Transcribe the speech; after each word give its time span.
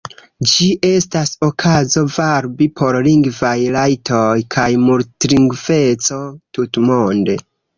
Ĝi 0.51 0.67
estas 0.87 1.33
okazo 1.47 2.03
varbi 2.15 2.69
por 2.81 2.97
lingvaj 3.09 3.53
rajtoj 3.77 4.25
kaj 4.57 4.67
multlingveco 4.87 6.23
tutmonde. 6.59 7.39